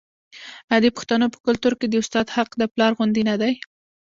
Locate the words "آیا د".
0.71-0.87